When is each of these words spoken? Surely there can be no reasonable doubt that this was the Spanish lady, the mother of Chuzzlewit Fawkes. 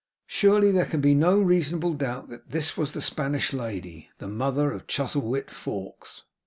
Surely 0.25 0.71
there 0.71 0.87
can 0.87 0.99
be 0.99 1.13
no 1.13 1.39
reasonable 1.39 1.93
doubt 1.93 2.27
that 2.27 2.49
this 2.49 2.75
was 2.75 2.93
the 2.93 3.01
Spanish 3.01 3.53
lady, 3.53 4.09
the 4.17 4.27
mother 4.27 4.71
of 4.71 4.87
Chuzzlewit 4.87 5.51
Fawkes. 5.51 6.23